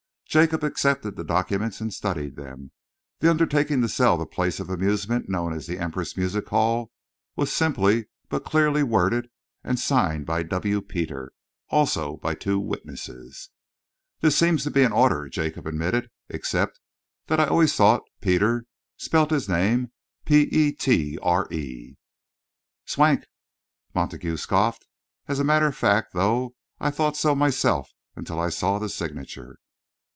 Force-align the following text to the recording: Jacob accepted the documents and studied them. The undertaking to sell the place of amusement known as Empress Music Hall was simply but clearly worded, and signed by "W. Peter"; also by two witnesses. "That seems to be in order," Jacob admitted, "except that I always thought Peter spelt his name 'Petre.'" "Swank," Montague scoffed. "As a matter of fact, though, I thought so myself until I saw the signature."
Jacob 0.31 0.63
accepted 0.63 1.17
the 1.17 1.25
documents 1.25 1.81
and 1.81 1.93
studied 1.93 2.37
them. 2.37 2.71
The 3.19 3.29
undertaking 3.29 3.81
to 3.81 3.89
sell 3.89 4.15
the 4.15 4.25
place 4.25 4.61
of 4.61 4.69
amusement 4.69 5.27
known 5.27 5.51
as 5.51 5.67
Empress 5.69 6.15
Music 6.15 6.47
Hall 6.47 6.89
was 7.35 7.51
simply 7.51 8.07
but 8.29 8.45
clearly 8.45 8.81
worded, 8.81 9.29
and 9.61 9.77
signed 9.77 10.25
by 10.25 10.43
"W. 10.43 10.79
Peter"; 10.79 11.33
also 11.67 12.15
by 12.15 12.33
two 12.33 12.61
witnesses. 12.61 13.49
"That 14.21 14.31
seems 14.31 14.63
to 14.63 14.71
be 14.71 14.83
in 14.83 14.93
order," 14.93 15.27
Jacob 15.27 15.67
admitted, 15.67 16.09
"except 16.29 16.79
that 17.27 17.41
I 17.41 17.47
always 17.47 17.75
thought 17.75 18.03
Peter 18.21 18.63
spelt 18.95 19.31
his 19.31 19.49
name 19.49 19.91
'Petre.'" 20.23 21.97
"Swank," 22.85 23.25
Montague 23.93 24.37
scoffed. 24.37 24.87
"As 25.27 25.39
a 25.39 25.43
matter 25.43 25.67
of 25.67 25.75
fact, 25.75 26.13
though, 26.13 26.55
I 26.79 26.89
thought 26.89 27.17
so 27.17 27.35
myself 27.35 27.91
until 28.15 28.39
I 28.39 28.47
saw 28.47 28.79
the 28.79 28.87
signature." 28.87 29.57